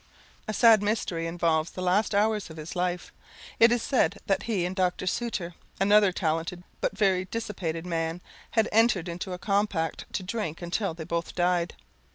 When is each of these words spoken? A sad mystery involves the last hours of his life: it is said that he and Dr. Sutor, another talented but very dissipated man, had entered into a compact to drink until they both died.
A 0.47 0.53
sad 0.55 0.81
mystery 0.81 1.27
involves 1.27 1.69
the 1.69 1.83
last 1.83 2.15
hours 2.15 2.49
of 2.49 2.57
his 2.57 2.75
life: 2.75 3.13
it 3.59 3.71
is 3.71 3.83
said 3.83 4.17
that 4.25 4.41
he 4.49 4.65
and 4.65 4.75
Dr. 4.75 5.05
Sutor, 5.05 5.53
another 5.79 6.11
talented 6.11 6.63
but 6.79 6.97
very 6.97 7.25
dissipated 7.25 7.85
man, 7.85 8.19
had 8.49 8.67
entered 8.71 9.07
into 9.07 9.31
a 9.33 9.37
compact 9.37 10.11
to 10.13 10.23
drink 10.23 10.59
until 10.59 10.95
they 10.95 11.03
both 11.03 11.35
died. 11.35 11.75